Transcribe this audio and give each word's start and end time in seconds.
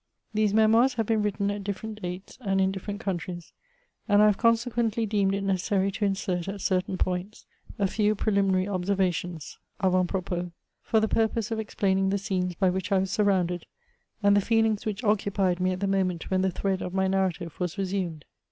These 0.33 0.51
Memoirs 0.51 0.95
have 0.95 1.05
been 1.05 1.21
written 1.21 1.51
at 1.51 1.63
different 1.63 2.01
dates, 2.01 2.39
and 2.41 2.59
in 2.59 2.71
different 2.71 2.99
countries, 2.99 3.53
and 4.09 4.19
I 4.19 4.25
have 4.25 4.35
consequently 4.39 5.05
deemed 5.05 5.35
it 5.35 5.43
necessary 5.43 5.91
to 5.91 6.05
insert, 6.05 6.47
at 6.47 6.61
certain 6.61 6.97
points, 6.97 7.45
a 7.77 7.85
few 7.85 8.15
prehminary 8.15 8.67
ob 8.67 8.83
servations 8.85 9.57
(avant 9.79 10.09
propos) 10.09 10.49
for 10.81 10.99
the 10.99 11.07
purpose 11.07 11.51
of 11.51 11.59
explaining 11.59 12.09
the 12.09 12.17
scenes 12.17 12.55
by 12.55 12.71
which 12.71 12.91
I 12.91 12.97
was 12.97 13.11
surrounded, 13.11 13.67
and 14.23 14.35
the 14.35 14.41
feelings 14.41 14.87
which 14.87 15.03
occupied 15.03 15.59
me 15.59 15.69
at 15.69 15.81
the 15.81 15.85
moment 15.85 16.31
when 16.31 16.41
the 16.41 16.49
thread 16.49 16.81
of 16.81 16.95
my 16.95 17.05
narrative 17.07 17.59
was 17.59 17.77
resumed. 17.77 18.25